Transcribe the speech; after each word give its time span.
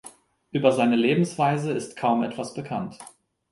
Über 0.49 0.71
seine 0.71 0.95
Lebensweise 0.95 1.73
ist 1.73 1.95
kaum 1.95 2.23
etwas 2.23 2.55
bekannt. 2.55 2.97